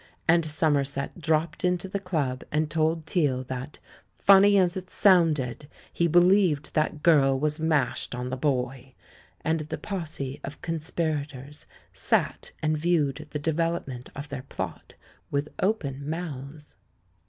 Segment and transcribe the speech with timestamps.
[0.27, 3.77] And Somerset dropped into the Club and told Teale that,
[4.17, 8.95] "funny as it sounded, he believed that girl was mashed on the boy";
[9.41, 14.95] and the posse of conspirators sat and viewed the development of their plot
[15.29, 16.77] with open mouths.